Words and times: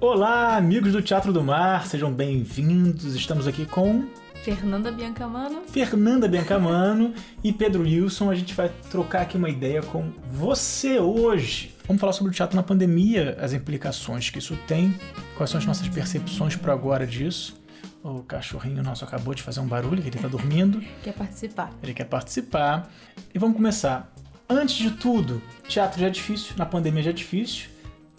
Olá, 0.00 0.56
amigos 0.56 0.92
do 0.92 1.02
Teatro 1.02 1.30
do 1.30 1.42
Mar, 1.42 1.86
sejam 1.86 2.10
bem-vindos. 2.10 3.14
Estamos 3.14 3.46
aqui 3.46 3.66
com 3.66 4.06
Fernanda 4.42 4.90
Biancamano. 4.90 5.60
Fernanda 5.66 6.26
Biancamano 6.26 7.12
e 7.44 7.52
Pedro 7.52 7.82
Wilson. 7.82 8.30
A 8.30 8.34
gente 8.34 8.54
vai 8.54 8.70
trocar 8.90 9.20
aqui 9.20 9.36
uma 9.36 9.50
ideia 9.50 9.82
com 9.82 10.10
você 10.32 10.98
hoje. 10.98 11.76
Vamos 11.86 12.00
falar 12.00 12.14
sobre 12.14 12.32
o 12.32 12.34
teatro 12.34 12.56
na 12.56 12.62
pandemia, 12.62 13.36
as 13.38 13.52
implicações 13.52 14.30
que 14.30 14.38
isso 14.38 14.56
tem, 14.66 14.98
quais 15.36 15.50
são 15.50 15.58
as 15.58 15.66
nossas 15.66 15.86
percepções 15.86 16.56
para 16.56 16.72
agora 16.72 17.06
disso. 17.06 17.60
O 18.02 18.22
cachorrinho 18.22 18.82
nosso 18.82 19.04
acabou 19.04 19.34
de 19.34 19.42
fazer 19.42 19.60
um 19.60 19.66
barulho, 19.66 20.00
que 20.00 20.08
ele 20.08 20.16
está 20.16 20.28
dormindo. 20.28 20.82
Quer 21.02 21.12
participar. 21.12 21.70
Ele 21.82 21.92
quer 21.92 22.06
participar. 22.06 22.90
E 23.34 23.38
vamos 23.38 23.54
começar. 23.54 24.10
Antes 24.48 24.76
de 24.76 24.92
tudo, 24.92 25.42
teatro 25.68 26.00
já 26.00 26.06
é 26.06 26.10
difícil, 26.10 26.54
na 26.56 26.64
pandemia 26.64 27.02
já 27.02 27.10
é 27.10 27.12
difícil. 27.12 27.68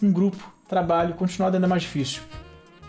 Um 0.00 0.12
grupo, 0.12 0.51
trabalho, 0.68 1.14
continuado 1.14 1.56
ainda 1.56 1.68
mais 1.68 1.82
difícil. 1.82 2.22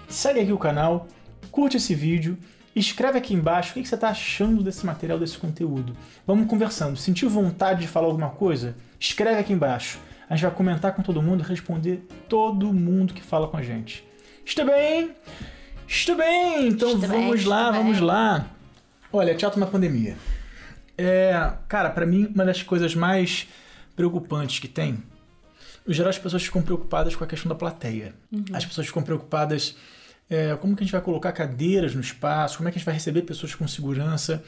Segue 0.08 0.40
aqui 0.40 0.52
o 0.52 0.58
canal, 0.58 1.08
curte 1.52 1.77
esse 1.77 1.94
vídeo, 1.95 2.38
escreve 2.76 3.18
aqui 3.18 3.34
embaixo 3.34 3.72
o 3.72 3.73
que 3.73 3.88
você 3.88 3.95
está 3.95 4.09
achando 4.09 4.64
desse 4.64 4.86
material, 4.86 5.20
desse 5.20 5.38
conteúdo. 5.38 5.95
Vamos 6.26 6.48
conversando. 6.48 6.95
Sentiu 6.98 7.30
vontade 7.30 7.81
de 7.81 7.88
falar 7.88 8.08
alguma 8.08 8.30
coisa? 8.30 8.76
Escreve 9.00 9.40
aqui 9.40 9.54
embaixo. 9.54 10.00
A 10.30 10.36
gente 10.36 10.45
vai 10.45 10.55
comentar 10.55 10.94
com 10.94 11.02
todo 11.02 11.22
mundo 11.22 11.44
e 11.44 11.48
responder 11.48 12.08
todo 12.28 12.73
mundo 12.73 13.14
que 13.14 13.22
fala 13.22 13.48
com 13.48 13.58
a 13.58 13.62
gente. 13.62 14.03
Está 14.45 14.64
bem? 14.66 15.12
Estou 15.88 16.16
bem, 16.16 16.67
então 16.70 16.94
Estou 16.94 17.09
bem, 17.09 17.22
vamos 17.22 17.45
lá, 17.45 17.67
estou 17.67 17.73
vamos 17.84 17.98
bem. 17.98 18.05
lá. 18.05 18.48
Olha, 19.12 19.36
teatro 19.36 19.59
na 19.59 19.67
pandemia. 19.67 20.16
É, 20.98 21.53
cara, 21.67 21.90
pra 21.90 22.05
mim, 22.05 22.31
uma 22.34 22.45
das 22.45 22.64
coisas 22.64 22.95
mais 22.95 23.48
preocupantes 23.95 24.59
que 24.59 24.67
tem. 24.67 24.98
No 25.86 25.94
geral, 25.94 26.10
as 26.10 26.17
pessoas 26.20 26.44
ficam 26.44 26.62
preocupadas 26.62 27.16
com 27.16 27.23
a 27.23 27.28
questão 27.28 27.50
da 27.50 27.56
plateia. 27.56 28.14
As 28.53 28.66
pessoas 28.66 28.88
ficam 28.88 29.03
preocupadas 29.03 29.76
é, 30.30 30.56
como 30.56 30.75
que 30.75 30.84
a 30.84 30.86
gente 30.86 30.92
vai 30.94 31.02
colocar 31.02 31.31
cadeiras 31.31 31.94
no 31.94 32.02
espaço, 32.02 32.58
como 32.58 32.70
é 32.70 32.72
que 32.72 32.78
a 32.78 32.80
gente 32.80 32.86
vai 32.86 32.94
receber 32.94 33.23
pessoas 33.23 33.53
com 33.53 33.67
segurança. 33.67 34.44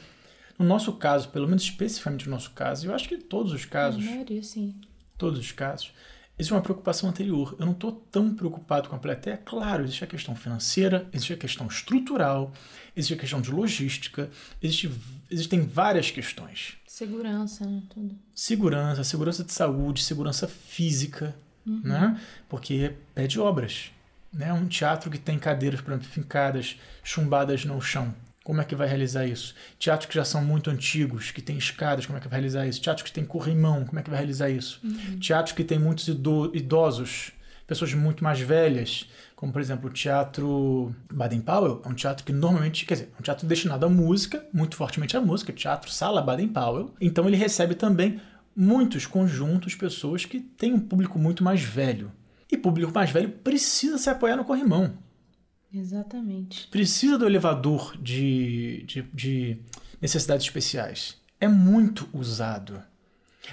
No 0.58 0.64
nosso 0.64 0.94
caso, 0.94 1.28
pelo 1.28 1.46
menos 1.46 1.62
especificamente 1.62 2.24
no 2.26 2.30
nosso 2.32 2.50
caso, 2.52 2.86
eu 2.86 2.94
acho 2.94 3.08
que 3.08 3.18
todos 3.18 3.52
os 3.52 3.64
casos, 3.66 4.02
Na 4.04 4.10
maioria, 4.12 4.42
sim. 4.42 4.74
todos 5.18 5.38
os 5.38 5.52
casos, 5.52 5.92
existe 6.38 6.52
uma 6.52 6.60
preocupação 6.60 7.08
anterior. 7.08 7.56
Eu 7.58 7.66
não 7.66 7.72
estou 7.72 7.92
tão 7.92 8.34
preocupado 8.34 8.88
com 8.88 8.96
a 8.96 8.98
plateia. 8.98 9.36
Claro, 9.38 9.84
existe 9.84 10.04
a 10.04 10.06
questão 10.06 10.34
financeira, 10.34 11.08
existe 11.12 11.32
a 11.32 11.36
questão 11.36 11.66
estrutural, 11.66 12.52
existe 12.94 13.14
a 13.14 13.16
questão 13.16 13.40
de 13.40 13.50
logística, 13.50 14.30
existe, 14.62 14.90
existem 15.30 15.66
várias 15.66 16.10
questões. 16.10 16.76
Segurança, 16.86 17.66
né? 17.66 17.82
Tudo. 17.88 18.16
Segurança, 18.34 19.04
segurança 19.04 19.44
de 19.44 19.52
saúde, 19.52 20.02
segurança 20.02 20.46
física, 20.46 21.34
né? 21.64 22.20
Porque 22.48 22.94
pede 23.14 23.40
obras. 23.40 23.90
Né? 24.32 24.52
Um 24.52 24.66
teatro 24.66 25.10
que 25.10 25.18
tem 25.18 25.38
cadeiras, 25.38 25.80
por 25.80 25.92
exemplo, 25.92 26.08
fincadas, 26.08 26.78
chumbadas 27.02 27.64
no 27.64 27.80
chão. 27.80 28.14
Como 28.46 28.60
é 28.60 28.64
que 28.64 28.76
vai 28.76 28.86
realizar 28.86 29.26
isso? 29.26 29.56
Teatros 29.76 30.08
que 30.08 30.14
já 30.14 30.24
são 30.24 30.40
muito 30.44 30.70
antigos, 30.70 31.32
que 31.32 31.42
tem 31.42 31.58
escadas, 31.58 32.06
como 32.06 32.16
é 32.16 32.20
que 32.20 32.28
vai 32.28 32.38
realizar 32.38 32.64
isso? 32.64 32.80
Teatros 32.80 33.02
que 33.02 33.12
tem 33.12 33.24
corrimão, 33.24 33.84
como 33.84 33.98
é 33.98 34.02
que 34.04 34.08
vai 34.08 34.20
realizar 34.20 34.48
isso? 34.48 34.80
Teatros 35.20 35.52
que 35.52 35.64
tem 35.64 35.80
muitos 35.80 36.06
ido- 36.06 36.52
idosos, 36.54 37.32
pessoas 37.66 37.92
muito 37.94 38.22
mais 38.22 38.38
velhas, 38.38 39.08
como 39.34 39.52
por 39.52 39.60
exemplo 39.60 39.90
o 39.90 39.92
Teatro 39.92 40.94
Baden-Powell, 41.12 41.82
é 41.84 41.88
um 41.88 41.94
teatro 41.94 42.24
que 42.24 42.32
normalmente, 42.32 42.86
quer 42.86 42.94
dizer, 42.94 43.08
é 43.16 43.18
um 43.18 43.22
teatro 43.22 43.46
destinado 43.48 43.84
à 43.84 43.88
música, 43.88 44.46
muito 44.52 44.76
fortemente 44.76 45.16
à 45.16 45.20
música, 45.20 45.52
Teatro 45.52 45.90
Sala 45.90 46.22
Baden-Powell. 46.22 46.94
Então 47.00 47.26
ele 47.26 47.36
recebe 47.36 47.74
também 47.74 48.20
muitos 48.54 49.06
conjuntos, 49.06 49.74
pessoas 49.74 50.24
que 50.24 50.38
têm 50.38 50.72
um 50.72 50.78
público 50.78 51.18
muito 51.18 51.42
mais 51.42 51.62
velho. 51.62 52.12
E 52.48 52.56
público 52.56 52.92
mais 52.94 53.10
velho 53.10 53.28
precisa 53.28 53.98
se 53.98 54.08
apoiar 54.08 54.36
no 54.36 54.44
corrimão 54.44 55.04
Exatamente. 55.78 56.68
precisa 56.68 57.18
do 57.18 57.26
elevador 57.26 57.96
de, 58.00 58.84
de, 58.86 59.02
de 59.12 59.58
necessidades 60.00 60.46
especiais. 60.46 61.16
É 61.40 61.46
muito 61.46 62.08
usado. 62.12 62.82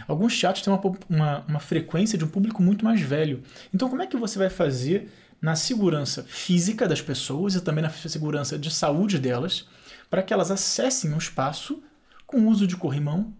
Alguns 0.08 0.40
teatros 0.40 0.64
têm 0.64 0.74
uma, 0.74 0.82
uma, 1.10 1.46
uma 1.48 1.60
frequência 1.60 2.18
de 2.18 2.26
um 2.26 2.28
público 2.28 2.62
muito 2.62 2.84
mais 2.84 3.02
velho. 3.02 3.44
Então, 3.74 3.90
como 3.90 4.02
é 4.02 4.08
que 4.08 4.18
você 4.18 4.40
vai 4.40 4.50
fazer 4.50 5.12
na 5.42 5.56
segurança 5.56 6.24
física 6.24 6.88
das 6.88 7.02
pessoas 7.02 7.56
e 7.56 7.62
também 7.62 7.84
na 7.84 7.90
segurança 7.90 8.58
de 8.58 8.72
saúde 8.72 9.20
delas 9.20 9.68
para 10.10 10.24
que 10.24 10.34
elas 10.34 10.50
acessem 10.50 11.14
um 11.14 11.18
espaço 11.18 11.84
com 12.26 12.42
o 12.42 12.48
uso 12.48 12.66
de 12.66 12.78
corrimão, 12.78 13.34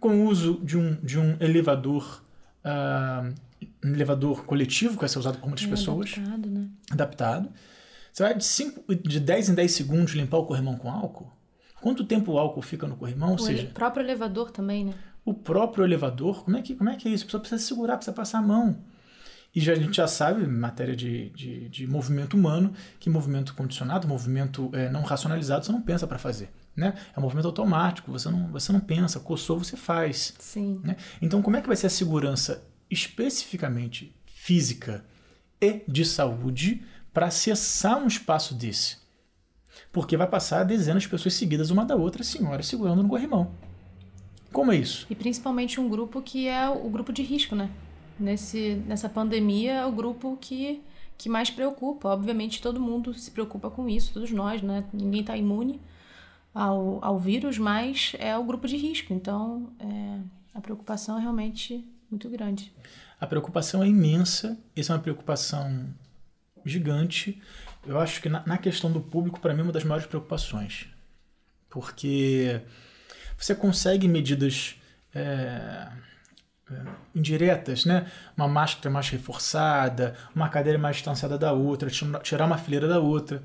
com 0.00 0.20
o 0.20 0.26
uso 0.26 0.60
de 0.62 0.78
um, 0.78 0.94
de 1.02 1.18
um 1.18 1.36
elevador, 1.40 2.22
ah, 2.62 3.30
um 3.84 3.92
elevador 3.94 4.44
coletivo 4.44 4.94
que 4.94 5.00
vai 5.00 5.08
ser 5.08 5.18
usado 5.18 5.38
por 5.38 5.46
muitas 5.48 5.66
É 5.66 5.70
pessoas 5.70 6.12
adaptado, 6.16 6.50
né? 6.50 6.68
adaptado. 6.90 7.48
Você 8.12 8.22
vai 8.22 8.34
de, 8.34 8.44
cinco, 8.44 8.94
de 8.94 9.20
10 9.20 9.50
em 9.50 9.54
10 9.54 9.70
segundos 9.72 10.14
limpar 10.14 10.38
o 10.38 10.46
corrimão 10.46 10.76
com 10.76 10.90
álcool? 10.90 11.30
Quanto 11.80 12.04
tempo 12.04 12.32
o 12.32 12.38
álcool 12.38 12.62
fica 12.62 12.86
no 12.86 12.96
corrimão? 12.96 13.30
Ou 13.30 13.34
O 13.36 13.38
seja, 13.38 13.62
ele- 13.62 13.68
próprio 13.72 14.02
elevador 14.04 14.50
também, 14.50 14.84
né? 14.86 14.94
o 15.24 15.34
próprio 15.34 15.84
elevador, 15.84 16.44
como 16.44 16.56
é 16.56 16.62
que, 16.62 16.74
como 16.74 16.88
é, 16.88 16.96
que 16.96 17.08
é 17.08 17.10
isso? 17.10 17.24
A 17.24 17.26
pessoa 17.26 17.40
precisa 17.40 17.62
segurar, 17.62 17.96
precisa 17.96 18.14
passar 18.14 18.38
a 18.38 18.42
mão. 18.42 18.78
E 19.54 19.60
já, 19.60 19.72
a 19.72 19.76
gente 19.76 19.96
já 19.96 20.06
sabe, 20.06 20.44
em 20.44 20.46
matéria 20.46 20.94
de, 20.94 21.30
de, 21.30 21.68
de 21.68 21.86
movimento 21.86 22.34
humano, 22.34 22.72
que 23.00 23.08
movimento 23.10 23.54
condicionado, 23.54 24.06
movimento 24.06 24.70
eh, 24.72 24.88
não 24.90 25.02
racionalizado, 25.02 25.64
você 25.64 25.72
não 25.72 25.80
pensa 25.82 26.06
para 26.06 26.18
fazer. 26.18 26.50
Né? 26.76 26.94
É 27.14 27.18
um 27.18 27.22
movimento 27.22 27.46
automático, 27.46 28.12
você 28.12 28.28
não, 28.30 28.48
você 28.52 28.70
não 28.70 28.80
pensa, 28.80 29.18
coçou, 29.18 29.58
você 29.58 29.76
faz. 29.76 30.34
Sim. 30.38 30.80
né? 30.84 30.96
Então, 31.22 31.40
como 31.42 31.56
é 31.56 31.60
que 31.62 31.66
vai 31.66 31.76
ser 31.76 31.86
a 31.86 31.90
segurança 31.90 32.62
especificamente 32.90 34.14
física 34.26 35.04
e 35.60 35.82
de 35.88 36.04
saúde 36.04 36.82
para 37.12 37.26
acessar 37.26 38.02
um 38.02 38.06
espaço 38.06 38.54
desse? 38.54 38.98
Porque 39.92 40.16
vai 40.16 40.26
passar 40.26 40.64
dezenas 40.64 41.02
de 41.02 41.08
pessoas 41.08 41.34
seguidas 41.34 41.70
uma 41.70 41.84
da 41.84 41.96
outra, 41.96 42.22
senhoras 42.22 42.66
segurando 42.66 43.02
no 43.02 43.08
corrimão. 43.08 43.52
Como 44.52 44.72
é 44.72 44.76
isso? 44.76 45.06
E 45.10 45.14
principalmente 45.14 45.80
um 45.80 45.88
grupo 45.88 46.22
que 46.22 46.48
é 46.48 46.68
o 46.68 46.88
grupo 46.88 47.12
de 47.12 47.22
risco, 47.22 47.54
né? 47.54 47.70
Nesse, 48.18 48.82
nessa 48.86 49.08
pandemia 49.08 49.72
é 49.74 49.86
o 49.86 49.92
grupo 49.92 50.38
que, 50.40 50.82
que 51.18 51.28
mais 51.28 51.50
preocupa. 51.50 52.08
Obviamente 52.08 52.62
todo 52.62 52.80
mundo 52.80 53.12
se 53.12 53.30
preocupa 53.30 53.70
com 53.70 53.88
isso, 53.88 54.14
todos 54.14 54.30
nós, 54.30 54.62
né? 54.62 54.84
Ninguém 54.92 55.20
está 55.20 55.36
imune 55.36 55.80
ao, 56.54 57.04
ao 57.04 57.18
vírus, 57.18 57.58
mas 57.58 58.12
é 58.18 58.36
o 58.38 58.44
grupo 58.44 58.66
de 58.66 58.76
risco. 58.76 59.12
Então 59.12 59.70
é, 59.78 60.20
a 60.54 60.60
preocupação 60.60 61.18
é 61.18 61.20
realmente 61.20 61.86
muito 62.10 62.28
grande. 62.28 62.72
A 63.20 63.26
preocupação 63.26 63.82
é 63.82 63.86
imensa, 63.88 64.56
essa 64.76 64.92
é 64.92 64.96
uma 64.96 65.02
preocupação 65.02 65.86
gigante. 66.64 67.40
Eu 67.86 67.98
acho 67.98 68.20
que 68.20 68.28
na, 68.28 68.42
na 68.46 68.58
questão 68.58 68.90
do 68.92 69.00
público, 69.00 69.40
para 69.40 69.54
mim, 69.54 69.60
é 69.60 69.62
uma 69.64 69.72
das 69.72 69.84
maiores 69.84 70.06
preocupações. 70.06 70.86
Porque 71.70 72.60
você 73.38 73.54
consegue 73.54 74.08
medidas 74.08 74.76
é, 75.14 75.88
é, 76.70 76.74
indiretas, 77.14 77.84
né? 77.84 78.10
Uma 78.36 78.48
máscara 78.48 78.90
mais 78.90 79.08
reforçada, 79.08 80.16
uma 80.34 80.48
cadeira 80.48 80.78
mais 80.78 80.96
distanciada 80.96 81.38
da 81.38 81.52
outra, 81.52 81.90
tira- 81.90 82.18
tirar 82.20 82.46
uma 82.46 82.58
fileira 82.58 82.88
da 82.88 82.98
outra. 83.00 83.42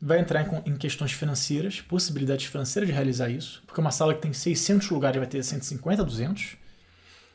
Vai 0.00 0.18
entrar 0.18 0.42
em, 0.42 0.72
em 0.72 0.76
questões 0.76 1.12
financeiras, 1.12 1.80
possibilidades 1.80 2.46
financeiras 2.46 2.88
de 2.88 2.94
realizar 2.94 3.28
isso, 3.30 3.62
porque 3.66 3.80
uma 3.80 3.92
sala 3.92 4.14
que 4.14 4.20
tem 4.20 4.32
600 4.32 4.90
lugares 4.90 5.16
vai 5.18 5.28
ter 5.28 5.42
150, 5.44 6.04
200, 6.04 6.56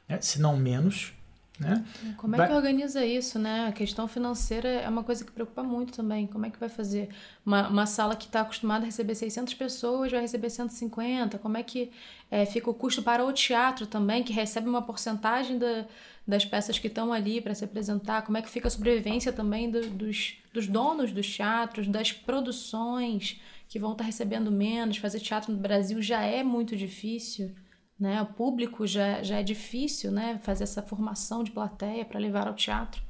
né? 0.07 0.19
se 0.21 0.39
não 0.41 0.55
menos. 0.57 1.13
Né? 1.59 1.83
Como 2.17 2.35
é 2.35 2.37
Vai- 2.37 2.47
que 2.49 2.53
organiza 2.53 3.03
isso, 3.03 3.39
né? 3.39 3.65
A 3.67 3.71
questão 3.71 4.07
financeira 4.07 4.69
é 4.69 4.87
uma 4.87 5.03
coisa 5.03 5.25
que 5.25 5.31
preocupa 5.31 5.63
muito 5.63 5.91
também. 5.91 6.27
Como 6.27 6.45
é 6.45 6.51
que 6.51 6.59
vai 6.59 6.69
fazer? 6.69 7.09
Uma, 7.43 7.67
uma 7.67 7.87
sala 7.87 8.15
que 8.15 8.25
está 8.25 8.41
acostumada 8.41 8.83
a 8.83 8.85
receber 8.85 9.15
600 9.15 9.55
pessoas 9.55 10.11
vai 10.11 10.21
receber 10.21 10.51
150? 10.51 11.39
Como 11.39 11.57
é 11.57 11.63
que 11.63 11.91
é, 12.29 12.45
fica 12.45 12.69
o 12.69 12.75
custo 12.75 13.01
para 13.01 13.25
o 13.25 13.33
teatro 13.33 13.87
também, 13.87 14.21
que 14.21 14.31
recebe 14.31 14.69
uma 14.69 14.83
porcentagem 14.83 15.57
da, 15.57 15.85
das 16.27 16.45
peças 16.45 16.77
que 16.77 16.85
estão 16.85 17.11
ali 17.11 17.41
para 17.41 17.55
se 17.55 17.65
apresentar? 17.65 18.21
Como 18.21 18.37
é 18.37 18.41
que 18.43 18.49
fica 18.51 18.67
a 18.67 18.71
sobrevivência 18.71 19.33
também 19.33 19.71
do- 19.71 19.89
dos, 19.89 20.35
dos 20.53 20.67
donos 20.67 21.11
dos 21.11 21.27
teatros, 21.35 21.87
das 21.87 22.11
produções 22.11 23.41
que 23.67 23.79
vão 23.79 23.93
estar 23.93 24.03
recebendo 24.03 24.51
menos? 24.51 24.97
Fazer 24.97 25.19
teatro 25.19 25.51
no 25.51 25.57
Brasil 25.57 25.99
já 26.03 26.21
é 26.21 26.43
muito 26.43 26.75
difícil 26.75 27.51
né? 27.99 28.21
O 28.21 28.27
público 28.27 28.85
já, 28.87 29.23
já 29.23 29.39
é 29.39 29.43
difícil, 29.43 30.11
né? 30.11 30.39
Fazer 30.43 30.63
essa 30.63 30.81
formação 30.81 31.43
de 31.43 31.51
plateia 31.51 32.05
para 32.05 32.19
levar 32.19 32.47
ao 32.47 32.55
teatro. 32.55 33.01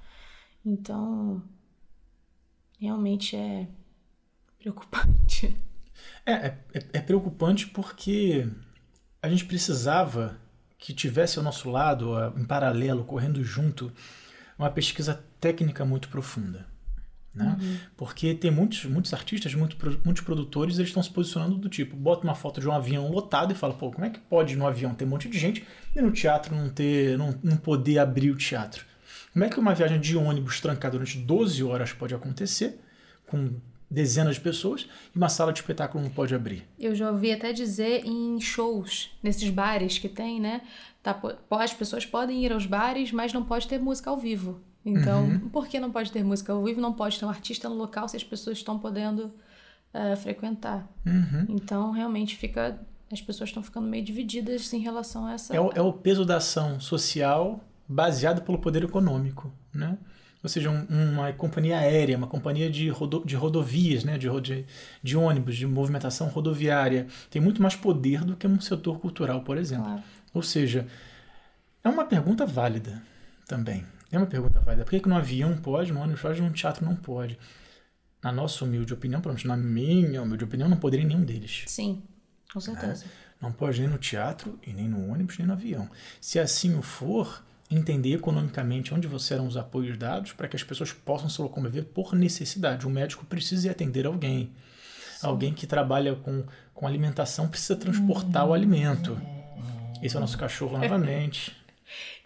Então, 0.65 1.41
realmente 2.79 3.35
é 3.35 3.67
preocupante. 4.59 5.55
É, 6.25 6.31
é, 6.33 6.57
é- 6.73 6.85
é 6.93 7.01
preocupante 7.01 7.67
porque 7.67 8.47
a 9.21 9.29
gente 9.29 9.45
precisava 9.45 10.39
que 10.77 10.93
tivesse 10.93 11.37
ao 11.39 11.43
nosso 11.43 11.69
lado, 11.69 12.13
em 12.37 12.45
paralelo, 12.45 13.03
correndo 13.05 13.43
junto, 13.43 13.91
uma 14.57 14.69
pesquisa 14.69 15.23
técnica 15.39 15.85
muito 15.85 16.09
profunda. 16.09 16.67
Né? 17.37 17.79
Porque 17.95 18.33
tem 18.33 18.49
muitos, 18.49 18.85
muitos 18.85 19.13
artistas, 19.13 19.53
muito 19.53 19.77
muitos 20.03 20.23
produtores, 20.23 20.77
eles 20.77 20.89
estão 20.89 21.03
se 21.03 21.09
posicionando 21.09 21.55
do 21.55 21.69
tipo, 21.69 21.95
bota 21.95 22.23
uma 22.23 22.35
foto 22.35 22.59
de 22.59 22.67
um 22.67 22.71
avião 22.71 23.09
lotado 23.11 23.51
e 23.51 23.55
fala, 23.55 23.73
pô, 23.73 23.91
como 23.91 24.05
é 24.05 24.09
que 24.09 24.19
pode 24.19 24.55
no 24.55 24.65
avião 24.65 24.93
ter 24.93 25.05
um 25.05 25.09
monte 25.09 25.29
de 25.29 25.37
gente 25.37 25.65
e 25.95 26.01
no 26.01 26.11
teatro 26.11 26.55
não 26.55 26.69
ter, 26.69 27.17
não, 27.17 27.37
não 27.43 27.57
poder 27.57 27.99
abrir 27.99 28.31
o 28.31 28.35
teatro? 28.35 28.85
Como 29.31 29.45
é 29.45 29.49
que 29.49 29.59
uma 29.59 29.75
viagem 29.75 29.99
de 29.99 30.17
ônibus 30.17 30.59
trancada 30.59 30.93
durante 30.93 31.17
12 31.19 31.63
horas 31.63 31.93
pode 31.93 32.15
acontecer 32.15 32.79
com 33.27 33.51
dezenas 33.89 34.35
de 34.35 34.41
pessoas 34.41 34.87
e 35.13 35.17
uma 35.17 35.29
sala 35.29 35.53
de 35.53 35.59
espetáculo 35.59 36.03
não 36.03 36.09
pode 36.09 36.33
abrir? 36.33 36.67
Eu 36.79 36.95
já 36.95 37.11
ouvi 37.11 37.31
até 37.31 37.53
dizer 37.53 38.03
em 38.05 38.39
shows, 38.41 39.11
nesses 39.21 39.49
bares 39.49 39.97
que 39.97 40.09
tem, 40.09 40.39
né? 40.39 40.61
Tá, 41.03 41.21
as 41.51 41.73
pessoas 41.73 42.05
podem 42.05 42.43
ir 42.43 42.51
aos 42.51 42.65
bares, 42.65 43.11
mas 43.11 43.31
não 43.31 43.43
pode 43.43 43.67
ter 43.67 43.79
música 43.79 44.09
ao 44.09 44.17
vivo. 44.17 44.59
Então, 44.85 45.25
uhum. 45.25 45.49
por 45.49 45.67
que 45.67 45.79
não 45.79 45.91
pode 45.91 46.11
ter 46.11 46.23
música 46.23 46.53
ao 46.53 46.63
vivo? 46.63 46.79
Não 46.79 46.93
pode 46.93 47.19
ter 47.19 47.25
um 47.25 47.29
artista 47.29 47.67
no 47.67 47.75
local 47.75 48.07
se 48.07 48.15
as 48.15 48.23
pessoas 48.23 48.57
estão 48.57 48.79
podendo 48.79 49.33
uh, 49.93 50.15
frequentar. 50.17 50.87
Uhum. 51.05 51.45
Então, 51.49 51.91
realmente 51.91 52.35
fica. 52.35 52.79
As 53.11 53.21
pessoas 53.21 53.49
estão 53.49 53.63
ficando 53.63 53.87
meio 53.87 54.03
divididas 54.03 54.71
em 54.73 54.79
relação 54.79 55.25
a 55.25 55.33
essa. 55.33 55.55
É 55.55 55.59
o, 55.59 55.71
é 55.73 55.81
o 55.81 55.93
peso 55.93 56.25
da 56.25 56.37
ação 56.37 56.79
social 56.79 57.61
baseado 57.87 58.41
pelo 58.41 58.59
poder 58.59 58.83
econômico, 58.83 59.51
né? 59.73 59.97
Ou 60.43 60.49
seja, 60.49 60.69
um, 60.69 60.85
uma 60.89 61.33
companhia 61.33 61.79
aérea, 61.79 62.17
uma 62.17 62.27
companhia 62.27 62.69
de, 62.69 62.89
rodo, 62.89 63.23
de 63.25 63.35
rodovias, 63.35 64.03
né? 64.03 64.17
de, 64.17 64.29
de, 64.41 64.65
de 65.01 65.17
ônibus, 65.17 65.57
de 65.57 65.65
movimentação 65.65 66.27
rodoviária, 66.27 67.07
tem 67.29 67.41
muito 67.41 67.61
mais 67.61 67.75
poder 67.75 68.23
do 68.23 68.35
que 68.35 68.47
um 68.47 68.59
setor 68.61 68.99
cultural, 68.99 69.41
por 69.41 69.57
exemplo. 69.57 69.85
Claro. 69.85 70.03
Ou 70.33 70.43
seja, 70.43 70.87
é 71.83 71.89
uma 71.89 72.05
pergunta 72.05 72.45
válida 72.45 73.01
também. 73.47 73.83
É 74.11 74.17
uma 74.17 74.27
pergunta 74.27 74.59
válida. 74.59 74.83
Por 74.83 74.91
que, 74.91 74.99
que 74.99 75.09
no 75.09 75.15
avião 75.15 75.55
pode, 75.57 75.91
no 75.91 75.99
ônibus 75.99 76.21
pode, 76.21 76.41
no 76.41 76.51
teatro 76.51 76.85
não 76.85 76.95
pode? 76.95 77.37
Na 78.23 78.31
nossa 78.31 78.63
humilde 78.63 78.93
opinião, 78.93 79.21
pelo 79.21 79.33
menos 79.33 79.45
na 79.45 79.57
minha 79.57 80.21
humilde 80.21 80.43
opinião, 80.43 80.69
não 80.69 80.77
poderia 80.77 81.05
nenhum 81.05 81.23
deles. 81.23 81.63
Sim, 81.67 82.01
com 82.51 82.59
certeza. 82.59 83.05
É, 83.05 83.07
não 83.41 83.51
pode 83.51 83.79
nem 83.79 83.89
no 83.89 83.97
teatro, 83.97 84.59
e 84.65 84.73
nem 84.73 84.87
no 84.87 85.11
ônibus, 85.11 85.37
nem 85.37 85.47
no 85.47 85.53
avião. 85.53 85.89
Se 86.19 86.39
assim 86.39 86.75
o 86.75 86.81
for, 86.81 87.43
entender 87.69 88.13
economicamente 88.13 88.93
onde 88.93 89.07
você 89.07 89.29
serão 89.29 89.45
os 89.45 89.57
apoios 89.57 89.97
dados 89.97 90.31
para 90.31 90.47
que 90.47 90.55
as 90.55 90.63
pessoas 90.63 90.93
possam 90.93 91.29
se 91.29 91.41
locomover 91.41 91.83
por 91.85 92.15
necessidade. 92.15 92.87
O 92.87 92.89
médico 92.89 93.25
precisa 93.25 93.67
ir 93.67 93.69
atender 93.71 94.05
alguém. 94.05 94.51
Sim. 95.17 95.27
Alguém 95.27 95.53
que 95.53 95.67
trabalha 95.67 96.15
com, 96.15 96.45
com 96.73 96.87
alimentação 96.87 97.47
precisa 97.47 97.75
transportar 97.75 98.45
hum. 98.45 98.49
o 98.49 98.53
alimento. 98.53 99.19
Esse 100.01 100.15
é 100.15 100.17
o 100.17 100.21
nosso 100.21 100.37
cachorro 100.37 100.77
novamente. 100.77 101.56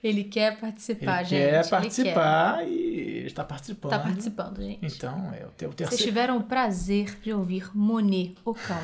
Ele 0.03 0.23
quer 0.23 0.59
participar, 0.59 1.19
ele 1.19 1.29
gente. 1.29 1.51
Quer 1.51 1.69
participar 1.69 2.57
quer. 2.57 2.67
e 2.67 3.25
está 3.25 3.43
participando. 3.43 3.93
Está 3.93 4.03
participando, 4.03 4.61
gente. 4.63 4.95
Então, 4.95 5.31
é 5.33 5.45
o 5.45 5.51
teu 5.51 5.69
terceiro. 5.69 5.91
Vocês 5.91 6.01
tiveram 6.01 6.37
o 6.37 6.43
prazer 6.43 7.19
de 7.21 7.31
ouvir 7.31 7.69
Monet, 7.75 8.35
o 8.43 8.53
cão. 8.53 8.81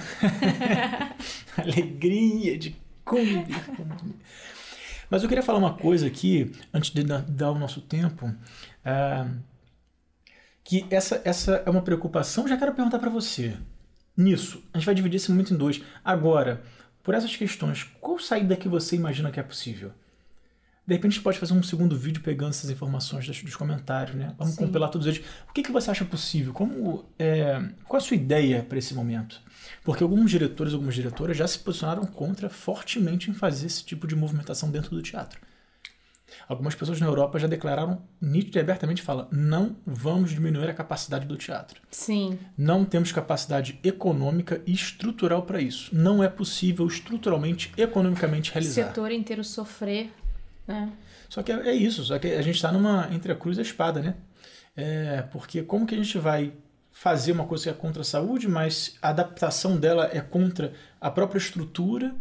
Alegria 1.57 2.57
de 2.57 2.75
conviver 3.03 3.65
com 3.75 3.83
Monet. 3.83 4.15
Mas 5.09 5.23
eu 5.23 5.29
queria 5.29 5.43
falar 5.43 5.57
uma 5.57 5.73
coisa 5.73 6.05
aqui, 6.05 6.51
antes 6.71 6.91
de 6.91 7.03
dar 7.03 7.51
o 7.51 7.57
nosso 7.57 7.81
tempo, 7.81 8.27
uh, 8.27 9.39
que 10.63 10.85
essa, 10.91 11.21
essa 11.23 11.63
é 11.65 11.69
uma 11.69 11.81
preocupação. 11.81 12.47
Já 12.47 12.57
quero 12.57 12.73
perguntar 12.73 12.99
para 12.99 13.09
você. 13.09 13.57
Nisso, 14.15 14.63
a 14.73 14.77
gente 14.77 14.85
vai 14.85 14.95
dividir 14.95 15.17
esse 15.17 15.31
momento 15.31 15.53
em 15.53 15.57
dois. 15.57 15.81
Agora, 16.03 16.61
por 17.01 17.15
essas 17.15 17.35
questões, 17.35 17.83
qual 18.01 18.19
saída 18.19 18.55
que 18.55 18.67
você 18.67 18.95
imagina 18.95 19.31
que 19.31 19.39
é 19.39 19.43
possível? 19.43 19.93
De 20.87 20.93
repente 20.93 21.11
a 21.11 21.15
gente 21.15 21.23
pode 21.23 21.37
fazer 21.37 21.53
um 21.53 21.61
segundo 21.61 21.97
vídeo 21.97 22.21
pegando 22.21 22.51
essas 22.51 22.69
informações 22.69 23.27
dos, 23.27 23.55
comentários, 23.57 24.15
né? 24.15 24.33
Vamos 24.37 24.55
Sim. 24.55 24.65
compilar 24.65 24.89
todos 24.89 25.05
eles. 25.05 25.19
O 25.49 25.51
que, 25.51 25.61
que 25.61 25.71
você 25.71 25.91
acha 25.91 26.05
possível? 26.05 26.53
Como, 26.53 27.03
é, 27.19 27.61
qual 27.85 27.97
a 27.97 28.01
sua 28.01 28.15
ideia 28.15 28.63
para 28.63 28.77
esse 28.77 28.93
momento? 28.93 29.41
Porque 29.83 30.01
alguns 30.01 30.31
diretores, 30.31 30.73
algumas 30.73 30.95
diretoras 30.95 31.35
já 31.35 31.45
se 31.45 31.59
posicionaram 31.59 32.05
contra 32.05 32.49
fortemente 32.49 33.29
em 33.29 33.33
fazer 33.33 33.67
esse 33.67 33.83
tipo 33.83 34.07
de 34.07 34.15
movimentação 34.15 34.71
dentro 34.71 34.91
do 34.91 35.01
teatro. 35.01 35.41
Algumas 36.47 36.73
pessoas 36.73 37.01
na 37.01 37.07
Europa 37.07 37.37
já 37.37 37.47
declararam 37.47 38.01
nítido 38.21 38.57
e 38.57 38.61
abertamente 38.61 39.01
fala: 39.01 39.27
não 39.29 39.75
vamos 39.85 40.31
diminuir 40.31 40.69
a 40.69 40.73
capacidade 40.73 41.25
do 41.25 41.35
teatro. 41.35 41.81
Sim. 41.91 42.39
Não 42.57 42.85
temos 42.85 43.11
capacidade 43.11 43.77
econômica 43.83 44.61
e 44.65 44.71
estrutural 44.71 45.41
para 45.41 45.59
isso. 45.59 45.93
Não 45.93 46.23
é 46.23 46.29
possível 46.29 46.87
estruturalmente, 46.87 47.73
economicamente 47.77 48.53
realizar. 48.53 48.83
O 48.83 48.87
setor 48.87 49.11
inteiro 49.11 49.43
sofrer 49.43 50.11
é. 50.67 50.87
Só 51.29 51.43
que 51.43 51.51
é, 51.51 51.69
é, 51.69 51.73
isso, 51.73 52.03
só 52.03 52.17
que 52.19 52.27
a 52.27 52.41
gente 52.41 52.55
está 52.55 52.71
numa 52.71 53.09
entre 53.13 53.31
a 53.31 53.35
cruz 53.35 53.57
e 53.57 53.61
a 53.61 53.63
espada, 53.63 54.01
né? 54.01 54.15
É, 54.75 55.23
porque 55.31 55.63
como 55.63 55.85
que 55.85 55.95
a 55.95 55.97
gente 55.97 56.17
vai 56.17 56.53
fazer 56.91 57.31
uma 57.31 57.45
coisa 57.45 57.65
que 57.65 57.69
é 57.69 57.73
contra 57.73 58.01
a 58.01 58.05
saúde, 58.05 58.47
mas 58.47 58.97
a 59.01 59.09
adaptação 59.09 59.77
dela 59.77 60.09
é 60.11 60.19
contra 60.19 60.73
a 60.99 61.11
própria 61.11 61.37
estrutura, 61.37 62.15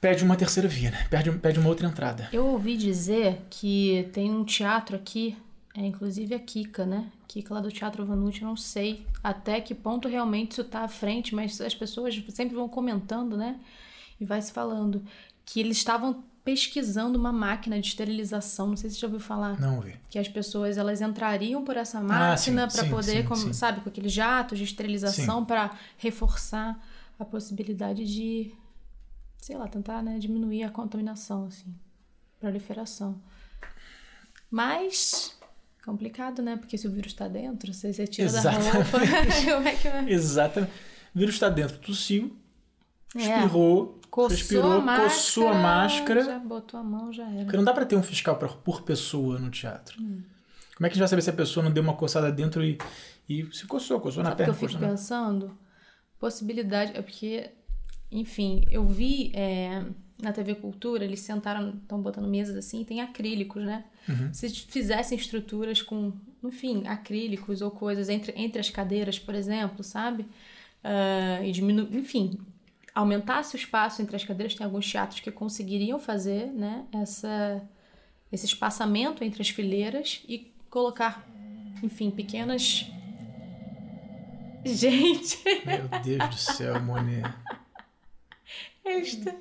pede 0.00 0.24
uma 0.24 0.36
terceira 0.36 0.68
via, 0.68 0.90
né? 0.90 1.06
Pede, 1.10 1.30
pede 1.32 1.58
uma 1.58 1.68
outra 1.68 1.86
entrada. 1.86 2.28
Eu 2.32 2.46
ouvi 2.46 2.76
dizer 2.76 3.42
que 3.50 4.08
tem 4.12 4.30
um 4.30 4.44
teatro 4.44 4.96
aqui, 4.96 5.36
é, 5.76 5.80
inclusive 5.80 6.34
a 6.34 6.38
Kika, 6.38 6.86
né? 6.86 7.10
Kika 7.28 7.52
lá 7.52 7.60
do 7.60 7.72
Teatro 7.72 8.06
Vanucci, 8.06 8.42
não 8.42 8.56
sei 8.56 9.06
até 9.22 9.60
que 9.60 9.74
ponto 9.74 10.08
realmente 10.08 10.52
isso 10.52 10.62
está 10.62 10.80
à 10.82 10.88
frente, 10.88 11.34
mas 11.34 11.60
as 11.60 11.74
pessoas 11.74 12.14
sempre 12.30 12.54
vão 12.54 12.68
comentando, 12.68 13.36
né? 13.36 13.58
E 14.20 14.24
vai 14.24 14.40
se 14.40 14.52
falando 14.52 15.04
que 15.44 15.60
eles 15.60 15.76
estavam 15.76 16.24
pesquisando 16.46 17.18
uma 17.18 17.32
máquina 17.32 17.80
de 17.80 17.88
esterilização. 17.88 18.68
Não 18.68 18.76
sei 18.76 18.88
se 18.88 18.94
você 18.94 19.00
já 19.00 19.08
ouviu 19.08 19.18
falar. 19.18 19.60
Não 19.60 19.78
ouvi. 19.78 19.96
Que 20.08 20.16
as 20.16 20.28
pessoas 20.28 20.78
elas 20.78 21.00
entrariam 21.00 21.64
por 21.64 21.76
essa 21.76 22.00
máquina 22.00 22.64
ah, 22.64 22.68
para 22.68 22.84
poder, 22.84 23.22
sim, 23.22 23.24
como, 23.24 23.42
sim. 23.42 23.52
sabe, 23.52 23.80
com 23.80 23.88
aqueles 23.88 24.12
jatos 24.12 24.56
de 24.56 24.62
esterilização 24.62 25.44
para 25.44 25.76
reforçar 25.98 26.80
a 27.18 27.24
possibilidade 27.24 28.06
de, 28.06 28.54
sei 29.38 29.56
lá, 29.56 29.66
tentar 29.66 30.04
né, 30.04 30.20
diminuir 30.20 30.62
a 30.62 30.70
contaminação, 30.70 31.46
assim, 31.46 31.74
proliferação. 32.38 33.20
Mas 34.48 35.36
complicado, 35.84 36.42
né? 36.42 36.56
Porque 36.56 36.78
se 36.78 36.86
o 36.86 36.90
vírus 36.92 37.12
está 37.12 37.26
dentro, 37.26 37.72
você, 37.72 37.92
você 37.92 38.06
tira 38.06 38.28
Exatamente. 38.28 38.64
da 38.64 38.72
roupa, 38.72 39.00
como 39.56 39.68
é 39.68 39.74
que 39.74 39.88
vai? 39.88 40.10
Exatamente. 40.10 40.72
O 41.12 41.18
vírus 41.18 41.34
está 41.34 41.48
dentro, 41.48 41.78
tossiu, 41.78 42.26
é. 42.26 42.45
Espirrou, 43.14 44.00
Coçou 44.16 44.36
respirou, 44.36 44.72
a 44.72 44.80
máscara, 44.80 45.10
coçou 45.10 45.48
a 45.48 45.54
máscara. 45.54 46.24
Já 46.24 46.38
botou 46.38 46.80
a 46.80 46.82
mão, 46.82 47.12
já 47.12 47.28
era. 47.28 47.44
Porque 47.44 47.56
não 47.58 47.64
dá 47.64 47.74
para 47.74 47.84
ter 47.84 47.96
um 47.96 48.02
fiscal 48.02 48.36
por, 48.36 48.56
por 48.56 48.80
pessoa 48.80 49.38
no 49.38 49.50
teatro. 49.50 50.00
Hum. 50.00 50.22
Como 50.74 50.86
é 50.86 50.88
que 50.88 50.92
a 50.92 50.94
gente 50.94 51.00
vai 51.00 51.08
saber 51.08 51.22
se 51.22 51.30
a 51.30 51.34
pessoa 51.34 51.62
não 51.62 51.70
deu 51.70 51.82
uma 51.82 51.94
coçada 51.94 52.32
dentro 52.32 52.64
e, 52.64 52.78
e 53.28 53.46
se 53.52 53.66
coçou, 53.66 54.00
coçou 54.00 54.22
Sabe 54.22 54.30
na 54.30 54.36
perna? 54.36 54.54
Que 54.54 54.64
eu 54.64 54.68
fico 54.68 54.80
pensando, 54.80 55.58
possibilidade, 56.18 56.96
é 56.96 57.02
porque, 57.02 57.50
enfim, 58.10 58.64
eu 58.70 58.86
vi 58.86 59.32
é, 59.34 59.84
na 60.20 60.32
TV 60.32 60.54
Cultura, 60.54 61.04
eles 61.04 61.20
sentaram, 61.20 61.74
estão 61.80 62.00
botando 62.00 62.26
mesas 62.26 62.56
assim, 62.56 62.80
e 62.80 62.84
tem 62.86 63.02
acrílicos, 63.02 63.62
né? 63.62 63.84
Uhum. 64.08 64.32
Se 64.32 64.48
fizessem 64.48 65.18
estruturas 65.18 65.82
com, 65.82 66.12
enfim, 66.42 66.86
acrílicos 66.86 67.60
ou 67.60 67.70
coisas 67.70 68.08
entre, 68.08 68.32
entre 68.36 68.60
as 68.60 68.70
cadeiras, 68.70 69.18
por 69.18 69.34
exemplo, 69.34 69.84
sabe? 69.84 70.22
Uh, 70.82 71.44
e 71.44 71.52
diminu... 71.52 71.88
enfim, 71.92 72.38
aumentasse 72.96 73.54
o 73.54 73.58
espaço 73.58 74.00
entre 74.00 74.16
as 74.16 74.24
cadeiras, 74.24 74.54
tem 74.54 74.64
alguns 74.64 74.90
teatros 74.90 75.20
que 75.20 75.30
conseguiriam 75.30 75.98
fazer 75.98 76.46
né, 76.46 76.86
essa, 76.90 77.62
esse 78.32 78.46
espaçamento 78.46 79.22
entre 79.22 79.42
as 79.42 79.50
fileiras 79.50 80.22
e 80.26 80.50
colocar, 80.70 81.28
enfim, 81.82 82.10
pequenas. 82.10 82.86
Gente! 84.64 85.38
Meu 85.66 86.00
Deus 86.02 86.30
do 86.30 86.38
céu, 86.38 86.82
Monet. 86.82 87.22
Está... 88.84 89.34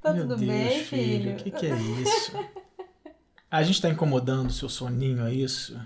Tá 0.00 0.12
Meu 0.12 0.28
tudo 0.28 0.36
Deus, 0.36 0.50
bem, 0.52 0.84
filho? 0.84 1.32
O 1.32 1.36
que, 1.36 1.50
que 1.50 1.66
é 1.66 1.76
isso? 1.76 2.32
A 3.50 3.62
gente 3.62 3.76
está 3.76 3.88
incomodando 3.88 4.50
o 4.50 4.52
seu 4.52 4.68
soninho, 4.68 5.26
é 5.26 5.34
isso? 5.34 5.80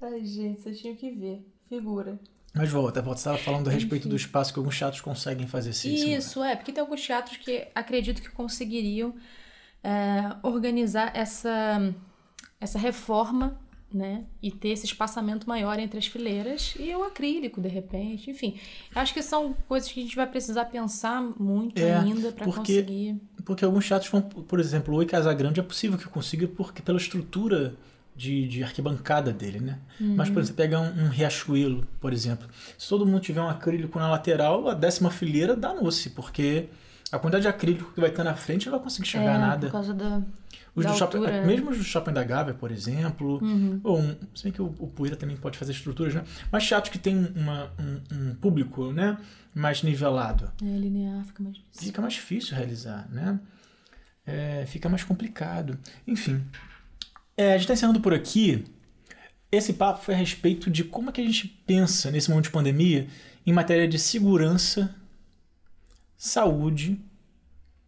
Ai, 0.00 0.24
gente, 0.24 0.60
vocês 0.60 0.80
tinham 0.80 0.94
que 0.94 1.10
ver. 1.10 1.44
Figura. 1.68 2.18
Mas 2.54 2.70
volta. 2.70 3.02
Você 3.02 3.18
estava 3.18 3.38
falando 3.38 3.68
a 3.68 3.72
respeito 3.72 4.08
do 4.08 4.14
espaço 4.14 4.52
que 4.52 4.58
alguns 4.58 4.78
teatros 4.78 5.00
conseguem 5.00 5.46
fazer 5.46 5.72
sim. 5.72 6.14
Isso, 6.14 6.42
é, 6.42 6.54
porque 6.54 6.70
tem 6.70 6.80
alguns 6.80 7.04
teatros 7.04 7.36
que 7.36 7.66
acredito 7.74 8.22
que 8.22 8.28
conseguiriam 8.28 9.12
é, 9.82 10.36
organizar 10.40 11.10
essa, 11.16 11.92
essa 12.60 12.78
reforma, 12.78 13.60
né? 13.92 14.24
E 14.40 14.52
ter 14.52 14.68
esse 14.68 14.86
espaçamento 14.86 15.48
maior 15.48 15.80
entre 15.80 15.98
as 15.98 16.06
fileiras 16.06 16.74
e 16.78 16.94
o 16.94 17.02
acrílico, 17.02 17.60
de 17.60 17.68
repente. 17.68 18.30
Enfim, 18.30 18.58
acho 18.94 19.12
que 19.12 19.22
são 19.22 19.52
coisas 19.66 19.90
que 19.90 19.98
a 19.98 20.02
gente 20.04 20.14
vai 20.14 20.26
precisar 20.26 20.66
pensar 20.66 21.20
muito 21.20 21.80
é, 21.80 21.92
ainda 21.92 22.30
para 22.30 22.46
conseguir. 22.46 23.20
Porque 23.44 23.64
alguns 23.64 23.86
teatros 23.86 24.10
vão, 24.10 24.22
por 24.22 24.60
exemplo, 24.60 24.94
o 24.94 24.98
Oi 24.98 25.06
Casa 25.06 25.34
Grande 25.34 25.58
é 25.58 25.62
possível 25.62 25.98
que 25.98 26.06
consiga, 26.06 26.46
porque 26.46 26.80
pela 26.80 26.98
estrutura 26.98 27.76
de, 28.14 28.46
de 28.46 28.62
arquibancada 28.62 29.32
dele, 29.32 29.60
né? 29.60 29.78
Uhum. 30.00 30.14
Mas, 30.16 30.30
por 30.30 30.40
exemplo, 30.40 30.56
você 30.56 30.62
pega 30.62 30.80
um, 30.80 31.04
um, 31.04 31.08
Riachuelo, 31.08 31.86
por 32.00 32.12
exemplo. 32.12 32.48
Se 32.78 32.88
todo 32.88 33.04
mundo 33.04 33.20
tiver 33.20 33.40
um 33.40 33.48
acrílico 33.48 33.98
na 33.98 34.08
lateral, 34.08 34.68
a 34.68 34.74
décima 34.74 35.10
fileira 35.10 35.56
danou-se, 35.56 36.10
porque 36.10 36.68
a 37.10 37.18
quantidade 37.18 37.42
de 37.42 37.48
acrílico 37.48 37.92
que 37.92 38.00
vai 38.00 38.10
ter 38.10 38.22
na 38.22 38.34
frente 38.34 38.66
não 38.66 38.72
vai 38.72 38.82
conseguir 38.82 39.08
enxergar 39.08 39.34
é, 39.34 39.38
nada. 39.38 39.66
Por 39.66 39.72
causa 39.72 39.94
da. 39.94 40.22
Os 40.74 40.84
da 40.84 40.90
do 40.90 40.98
shopping, 40.98 41.18
altura. 41.18 41.46
mesmo 41.46 41.70
os 41.70 41.78
do 41.78 41.84
shopping 41.84 42.12
da 42.12 42.24
Gávea, 42.24 42.54
por 42.54 42.72
exemplo, 42.72 43.38
uhum. 43.40 43.80
ou 43.84 44.00
um, 44.00 44.16
se 44.34 44.42
bem 44.42 44.52
que 44.52 44.60
o, 44.60 44.74
o 44.78 44.88
Poeira 44.88 45.14
também 45.14 45.36
pode 45.36 45.56
fazer 45.56 45.70
estruturas, 45.70 46.14
né? 46.14 46.24
Mas 46.50 46.66
teatros 46.66 46.90
que 46.90 46.98
tem 46.98 47.16
uma, 47.36 47.70
um, 47.78 48.00
um, 48.16 48.34
público, 48.34 48.92
né? 48.92 49.16
Mais 49.54 49.84
nivelado. 49.84 50.50
É, 50.60 50.64
linear 50.64 51.24
fica 51.26 51.42
mais 51.44 51.54
difícil. 51.54 51.86
Fica 51.86 52.02
mais 52.02 52.14
difícil 52.14 52.56
realizar, 52.56 53.08
né? 53.08 53.38
É, 54.26 54.64
fica 54.66 54.88
mais 54.88 55.04
complicado. 55.04 55.78
Enfim, 56.08 56.42
É, 57.36 57.48
a 57.48 57.52
gente 57.52 57.62
está 57.62 57.74
encerrando 57.74 58.00
por 58.00 58.14
aqui. 58.14 58.64
Esse 59.50 59.72
papo 59.72 60.02
foi 60.02 60.14
a 60.14 60.16
respeito 60.16 60.70
de 60.70 60.84
como 60.84 61.10
é 61.10 61.12
que 61.12 61.20
a 61.20 61.24
gente 61.24 61.46
pensa 61.66 62.10
nesse 62.10 62.28
momento 62.28 62.46
de 62.46 62.50
pandemia 62.50 63.06
em 63.46 63.52
matéria 63.52 63.86
de 63.86 63.98
segurança, 63.98 64.94
saúde, 66.16 67.00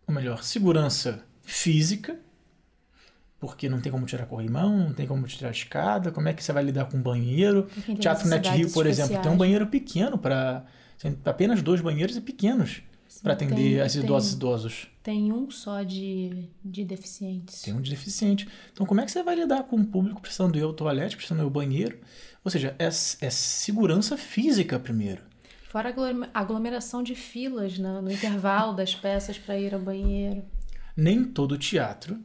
ou 0.07 0.15
melhor, 0.15 0.43
segurança 0.43 1.25
física, 1.43 2.19
porque 3.39 3.69
não 3.69 3.81
tem 3.81 3.91
como 3.91 4.07
tirar 4.07 4.27
corrimão, 4.27 4.77
não 4.77 4.93
tem 4.93 5.07
como 5.07 5.27
tirar 5.27 5.49
a 5.49 5.53
escada, 5.53 6.13
como 6.13 6.29
é 6.29 6.33
que 6.33 6.43
você 6.43 6.53
vai 6.53 6.63
lidar 6.63 6.87
com 6.87 7.01
banheiro? 7.01 7.69
Teatro 8.01 8.29
Net 8.29 8.49
Rio, 8.49 8.71
por 8.71 8.87
exemplo, 8.87 9.21
tem 9.21 9.31
um 9.31 9.37
banheiro 9.37 9.67
pequeno 9.67 10.19
para 10.19 10.65
apenas 11.25 11.63
dois 11.63 11.81
banheiros 11.81 12.17
e 12.17 12.21
pequenos 12.21 12.83
para 13.23 13.33
atender 13.33 13.81
as 13.81 13.95
idosas 13.95 14.33
e 14.33 14.37
idosos. 14.37 14.89
Tem 15.03 15.33
um 15.33 15.51
só 15.51 15.83
de, 15.83 16.49
de 16.65 16.85
deficientes. 16.85 17.63
Tem 17.63 17.75
um 17.75 17.81
de 17.81 17.91
deficiente. 17.91 18.49
Então, 18.73 18.85
como 18.87 19.01
é 19.01 19.05
que 19.05 19.11
você 19.11 19.23
vai 19.23 19.37
lidar 19.37 19.65
com 19.65 19.77
o 19.77 19.87
público 19.87 20.21
precisando 20.21 20.59
ir 20.59 20.63
ao 20.63 20.73
toalete, 20.73 21.17
precisando 21.17 21.41
ir 21.41 21.45
ao 21.45 21.51
banheiro? 21.51 21.99
Ou 22.45 22.51
seja, 22.51 22.75
é, 22.79 22.87
é 22.87 23.31
segurança 23.31 24.17
física 24.17 24.79
primeiro. 24.79 25.23
Fora 25.69 25.95
a 26.33 26.41
aglomeração 26.41 27.03
de 27.03 27.15
filas 27.15 27.79
no, 27.79 28.03
no 28.03 28.11
intervalo 28.11 28.75
das 28.75 28.95
peças 28.95 29.39
para 29.39 29.59
ir 29.59 29.75
ao 29.75 29.81
banheiro. 29.81 30.45
Nem 30.97 31.25
todo 31.25 31.59
teatro, 31.59 32.19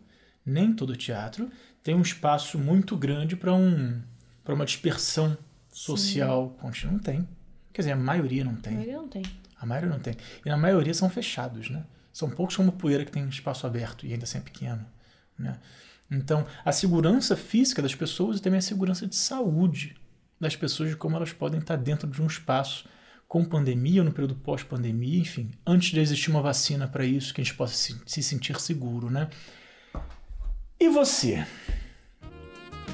nem 0.46 0.74
todo 0.74 0.96
teatro 0.96 1.50
tem 1.84 1.96
um 1.96 2.02
espaço 2.02 2.60
muito 2.60 2.96
grande 2.96 3.36
para 3.36 3.54
um, 3.54 4.02
uma 4.48 4.66
dispersão 4.66 5.38
social 5.70 6.56
contínua. 6.60 6.94
Não 6.94 7.00
tem. 7.00 7.28
Quer 7.74 7.82
dizer, 7.82 7.92
a 7.92 7.96
maioria 7.96 8.44
não 8.44 8.56
tem. 8.56 8.74
A 8.74 8.76
maioria 8.76 8.98
não 8.98 9.08
tem. 9.08 9.24
A 9.62 9.66
maioria 9.66 9.90
não 9.90 10.00
tem. 10.00 10.16
E 10.44 10.50
na 10.50 10.58
maioria 10.58 10.94
são 10.94 11.10
fechados, 11.10 11.70
né? 11.70 11.86
São 12.12 12.30
poucos 12.30 12.56
como 12.56 12.72
poeira 12.72 13.06
que 13.06 13.12
tem 13.12 13.28
espaço 13.30 13.66
aberto 13.68 14.06
e 14.06 14.12
ainda 14.12 14.24
assim 14.24 14.40
é 14.40 14.42
pequeno, 14.42 14.86
né? 15.38 15.58
Então, 16.10 16.46
a 16.66 16.72
segurança 16.74 17.38
física 17.38 17.82
das 17.82 17.96
pessoas 17.96 18.40
e 18.40 18.42
também 18.42 18.58
a 18.58 18.62
segurança 18.62 19.08
de 19.08 19.16
saúde 19.16 19.96
das 20.40 20.56
pessoas, 20.56 20.90
de 20.90 20.96
como 20.98 21.16
elas 21.16 21.32
podem 21.32 21.60
estar 21.60 21.78
dentro 21.78 22.10
de 22.10 22.22
um 22.22 22.28
espaço 22.28 22.90
com 23.28 23.46
pandemia 23.46 24.02
ou 24.02 24.06
no 24.06 24.12
período 24.12 24.36
pós-pandemia, 24.36 25.20
enfim, 25.20 25.52
antes 25.66 25.92
de 25.92 26.02
existir 26.02 26.30
uma 26.32 26.42
vacina 26.42 26.86
para 26.86 27.06
isso, 27.06 27.34
que 27.34 27.40
a 27.40 27.44
gente 27.44 27.56
possa 27.56 27.76
se, 27.76 28.02
se 28.06 28.22
sentir 28.22 28.60
seguro, 28.60 29.10
né? 29.10 29.30
E 30.78 30.90
você? 30.90 31.46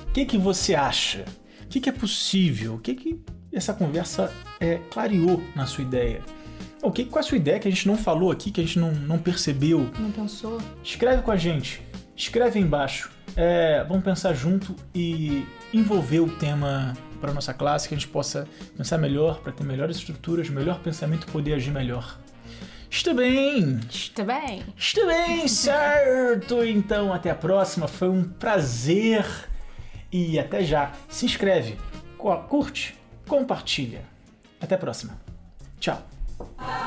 O 0.08 0.12
que, 0.14 0.26
que 0.26 0.38
você 0.38 0.76
acha? 0.76 1.26
O 1.64 1.68
que, 1.68 1.80
que 1.80 1.90
é 1.90 1.92
possível? 1.92 2.76
O 2.76 2.80
que, 2.80 2.94
que 2.94 3.20
essa 3.52 3.74
conversa 3.74 4.32
é, 4.60 4.78
clareou 4.92 5.42
na 5.56 5.66
sua 5.66 5.84
ideia? 5.84 6.22
O 6.82 6.92
que, 6.92 7.06
qual 7.06 7.22
é 7.22 7.26
a 7.26 7.28
sua 7.28 7.38
ideia 7.38 7.60
que 7.60 7.68
a 7.68 7.72
gente 7.72 7.88
não 7.88 7.98
falou 7.98 8.32
aqui, 8.32 8.52
que 8.52 8.62
a 8.62 8.64
gente 8.64 8.80
não, 8.80 8.92
não 8.92 9.18
percebeu? 9.18 9.90
Não 10.00 10.12
pensou? 10.12 10.60
Escreve 10.84 11.22
com 11.24 11.32
a 11.32 11.38
gente. 11.38 11.82
Escreve 12.16 12.60
aí 12.60 12.66
embaixo. 12.66 13.12
É, 13.36 13.84
vamos 13.88 14.04
pensar 14.04 14.34
junto 14.34 14.76
e 14.94 15.46
envolver 15.74 16.20
o 16.20 16.30
tema 16.30 16.94
para 17.20 17.34
nossa 17.34 17.54
classe, 17.54 17.88
que 17.88 17.96
a 17.96 17.98
gente 17.98 18.08
possa 18.08 18.48
pensar 18.76 18.98
melhor, 18.98 19.40
para 19.40 19.52
ter 19.52 19.64
melhores 19.64 19.98
estruturas, 19.98 20.50
melhor 20.50 20.80
pensamento 20.80 21.28
e 21.28 21.32
poder 21.32 21.54
agir 21.54 21.72
melhor. 21.72 22.20
Está 22.90 23.14
bem! 23.14 23.80
Está 23.90 24.24
bem! 24.24 24.64
Está 24.78 25.06
bem, 25.06 25.48
certo! 25.50 26.64
Então, 26.64 27.12
até 27.12 27.30
a 27.30 27.36
próxima. 27.36 27.88
Foi 27.88 28.10
um 28.10 28.24
prazer. 28.24 29.26
E 30.12 30.40
até 30.40 30.64
já. 30.64 30.94
Se 31.10 31.26
inscreve, 31.26 31.78
curte, 32.18 32.96
compartilha. 33.28 34.02
Até 34.60 34.76
a 34.76 34.78
próxima. 34.78 35.20
Tchau! 35.80 36.17
Ah! 36.40 36.87